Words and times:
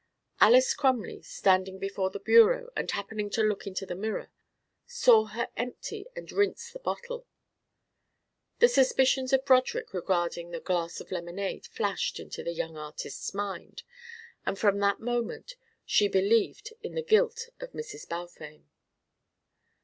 Alys 0.39 0.73
Crumley, 0.73 1.21
standing 1.21 1.77
before 1.77 2.09
the 2.09 2.19
bureau 2.19 2.71
and 2.75 2.89
happening 2.89 3.29
to 3.29 3.43
look 3.43 3.67
into 3.67 3.85
the 3.85 3.93
mirror, 3.93 4.31
saw 4.87 5.25
her 5.25 5.51
empty 5.55 6.07
and 6.15 6.31
rinse 6.31 6.71
the 6.71 6.79
bottle. 6.79 7.27
The 8.57 8.67
suspicions 8.67 9.31
of 9.31 9.45
Broderick 9.45 9.93
regarding 9.93 10.49
the 10.49 10.59
glass 10.59 11.01
of 11.01 11.11
lemonade 11.11 11.67
flashed 11.67 12.19
into 12.19 12.41
the 12.41 12.51
young 12.55 12.75
artist's 12.75 13.31
mind; 13.35 13.83
and 14.43 14.57
from 14.57 14.79
that 14.79 14.99
moment 14.99 15.53
she 15.85 16.07
believed 16.07 16.73
in 16.81 16.95
the 16.95 17.03
guilt 17.03 17.49
of 17.59 17.73
Mrs. 17.73 18.09
Balfame. 18.09 18.65